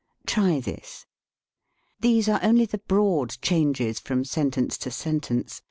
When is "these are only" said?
1.99-2.65